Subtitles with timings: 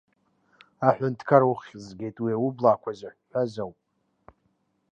[0.87, 3.77] Аҳәынҭқар, уххь згеит, уи аублаақәа зыҳәаз ауп.